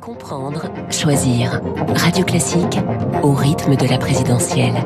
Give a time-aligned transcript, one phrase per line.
[0.00, 1.60] Comprendre, choisir.
[1.94, 2.78] Radio Classique
[3.22, 4.82] au rythme de la présidentielle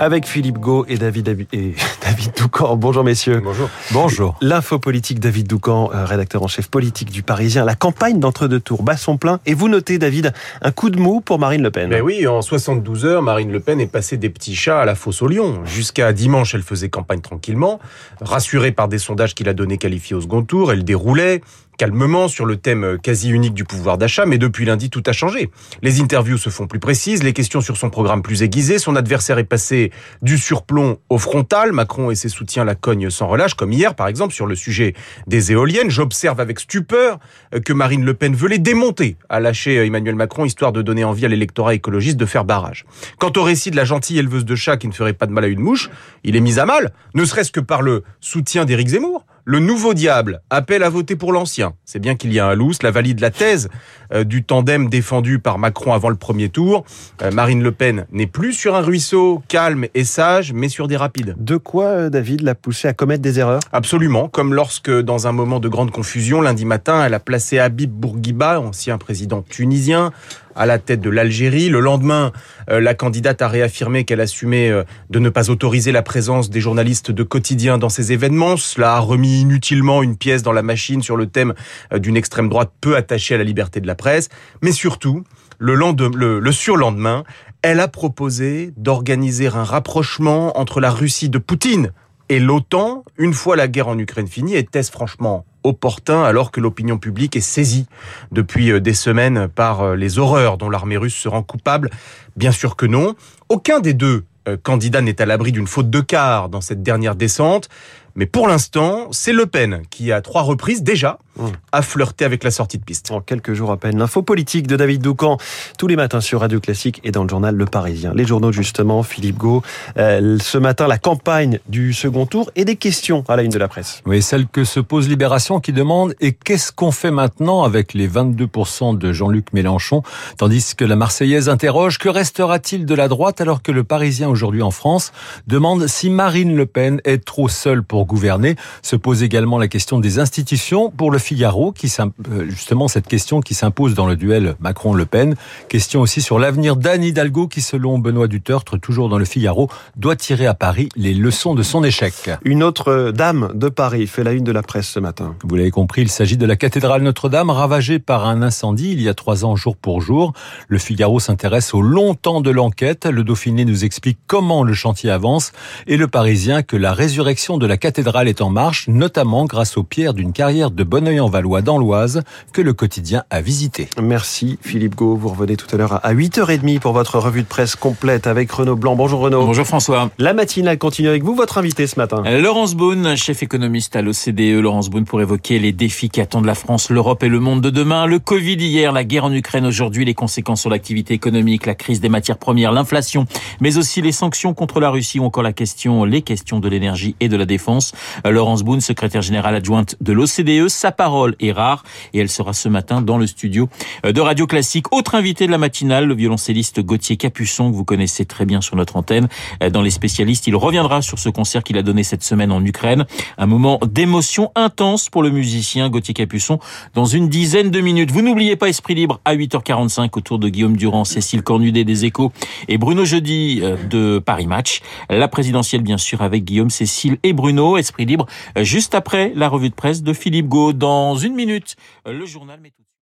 [0.00, 2.74] avec Philippe Gau et David, et David Doucan.
[2.76, 3.42] Bonjour messieurs.
[3.44, 3.68] Bonjour.
[3.92, 4.34] Bonjour.
[4.40, 7.66] L'info politique David Doucan, euh, rédacteur en chef politique du Parisien.
[7.66, 9.40] La campagne d'entre-deux tours bat son plein.
[9.44, 11.90] Et vous notez, David, un coup de mou pour Marine Le Pen.
[11.90, 14.94] Mais oui, en 72 heures, Marine Le Pen est passée des petits chats à la
[14.94, 15.60] fosse au lion.
[15.66, 17.78] Jusqu'à dimanche, elle faisait campagne tranquillement.
[18.22, 21.42] Rassurée par des sondages qu'il a donné qualifiés au second tour, elle déroulait
[21.80, 25.50] calmement sur le thème quasi unique du pouvoir d'achat, mais depuis lundi, tout a changé.
[25.80, 29.38] Les interviews se font plus précises, les questions sur son programme plus aiguisées, son adversaire
[29.38, 33.72] est passé du surplomb au frontal, Macron et ses soutiens la cognent sans relâche, comme
[33.72, 34.92] hier par exemple sur le sujet
[35.26, 35.88] des éoliennes.
[35.88, 37.18] J'observe avec stupeur
[37.64, 41.24] que Marine Le Pen veut les démonter, a lâché Emmanuel Macron, histoire de donner envie
[41.24, 42.84] à l'électorat écologiste de faire barrage.
[43.18, 45.44] Quant au récit de la gentille éleveuse de chats qui ne ferait pas de mal
[45.44, 45.88] à une mouche,
[46.24, 49.24] il est mis à mal, ne serait-ce que par le soutien d'Éric Zemmour.
[49.44, 51.72] Le nouveau diable appelle à voter pour l'ancien.
[51.84, 53.68] C'est bien qu'il y a un lousse, la valide la thèse
[54.12, 56.84] euh, du tandem défendu par Macron avant le premier tour.
[57.22, 60.96] Euh, Marine Le Pen n'est plus sur un ruisseau calme et sage, mais sur des
[60.96, 61.34] rapides.
[61.38, 63.60] De quoi, euh, David, l'a poussé à commettre des erreurs?
[63.72, 67.90] Absolument, comme lorsque, dans un moment de grande confusion, lundi matin, elle a placé Habib
[67.90, 70.12] Bourguiba, ancien président tunisien,
[70.54, 71.68] à la tête de l'Algérie.
[71.68, 72.32] Le lendemain,
[72.70, 76.60] euh, la candidate a réaffirmé qu'elle assumait euh, de ne pas autoriser la présence des
[76.60, 78.56] journalistes de quotidien dans ces événements.
[78.56, 81.54] Cela a remis inutilement une pièce dans la machine sur le thème
[81.92, 84.28] euh, d'une extrême droite peu attachée à la liberté de la presse.
[84.62, 85.24] Mais surtout,
[85.58, 87.24] le, le, le surlendemain,
[87.62, 91.92] elle a proposé d'organiser un rapprochement entre la Russie de Poutine
[92.30, 96.98] et l'OTAN, une fois la guerre en Ukraine finie, était-ce franchement opportun alors que l'opinion
[96.98, 97.86] publique est saisie
[98.32, 101.90] depuis euh, des semaines par euh, les horreurs dont l'armée russe se rend coupable
[102.36, 103.14] Bien sûr que non.
[103.48, 107.14] Aucun des deux euh, candidats n'est à l'abri d'une faute de quart dans cette dernière
[107.14, 107.68] descente.
[108.14, 111.46] Mais pour l'instant, c'est Le Pen qui, à trois reprises déjà, mmh.
[111.72, 113.10] a flirté avec la sortie de piste.
[113.10, 115.38] En quelques jours à peine, l'info politique de David Doucan,
[115.78, 118.12] tous les matins sur Radio Classique et dans le journal Le Parisien.
[118.14, 119.62] Les journaux, justement, Philippe Gau.
[119.96, 123.58] Euh, ce matin, la campagne du second tour et des questions à la une de
[123.58, 124.02] la presse.
[124.06, 128.08] Oui, celle que se pose Libération qui demande et qu'est-ce qu'on fait maintenant avec les
[128.08, 130.02] 22% de Jean-Luc Mélenchon?
[130.36, 134.62] Tandis que la Marseillaise interroge que restera-t-il de la droite alors que le Parisien aujourd'hui
[134.62, 135.12] en France
[135.46, 138.56] demande si Marine Le Pen est trop seule pour gouverner?
[138.82, 143.40] Se pose également la question des institutions pour le Figaro, qui euh, justement cette question
[143.40, 145.36] qui s'impose dans le duel Macron-Le Pen.
[145.68, 150.16] Question aussi sur l'avenir d'Anne Hidalgo, qui selon Benoît Dutertre, toujours dans le Figaro, doit
[150.16, 152.14] tirer à Paris les leçons de son échec.
[152.44, 155.36] Une autre dame de Paris fait la une de la presse ce matin.
[155.44, 159.08] Vous l'avez compris, il s'agit de la cathédrale Notre-Dame, ravagée par un incendie il y
[159.08, 160.32] a trois ans jour pour jour.
[160.68, 163.06] Le Figaro s'intéresse au long temps de l'enquête.
[163.06, 165.52] Le Dauphiné nous explique comment le chantier avance
[165.86, 169.84] et le Parisien que la résurrection de la cathédrale est en marche, notamment grâce aux
[169.84, 172.22] pierres d'une carrière de Bonneuil-en-Valois dans l'Oise
[172.52, 173.88] que le quotidien a visité.
[174.00, 175.16] Merci Philippe Gau.
[175.16, 178.76] Vous revenez tout à l'heure à 8h30 pour votre revue de presse complète avec Renaud
[178.76, 178.94] Blanc.
[178.94, 179.44] Bonjour Renaud.
[179.44, 180.10] Bonjour François.
[180.18, 182.22] La matinale continue avec vous, votre invité ce matin.
[182.38, 184.60] Laurence Boone, chef économiste à l'OCDE.
[184.62, 187.70] Laurence Boone pour évoquer les défis qui attendent la France, l'Europe et le monde de
[187.70, 188.06] demain.
[188.06, 192.00] Le Covid hier, la guerre en Ukraine aujourd'hui, les conséquences sur l'activité économique, la crise
[192.00, 193.26] des matières premières, l'inflation,
[193.60, 197.16] mais aussi les sanctions contre la Russie ou encore la question, les questions de l'énergie
[197.18, 197.92] et de la défense.
[198.26, 200.68] Euh, Laurence Boone, secrétaire générale adjointe de l'OCDE.
[200.68, 203.70] Sa parole est rare et elle sera ce matin dans le studio
[204.04, 204.92] euh, de Radio Classique.
[204.92, 208.76] Autre invité de la matinale, le violoncelliste Gauthier Capuçon, que vous connaissez très bien sur
[208.76, 209.26] notre antenne.
[209.62, 212.62] Euh, dans les spécialistes, il reviendra sur ce concert qu'il a donné cette semaine en
[212.62, 213.06] Ukraine.
[213.38, 216.58] Un moment d'émotion intense pour le musicien Gauthier Capuçon
[216.92, 218.10] dans une dizaine de minutes.
[218.10, 222.30] Vous n'oubliez pas Esprit Libre à 8h45 autour de Guillaume Durand, Cécile Cornudet des Échos
[222.68, 224.82] et Bruno Jeudi de Paris Match.
[225.08, 227.78] La présidentielle, bien sûr, avec Guillaume, Cécile et Bruno.
[227.78, 228.26] Esprit Libre,
[228.58, 230.74] juste après la revue de presse de Philippe Gau.
[230.74, 232.84] Dans une minute, le journal met tout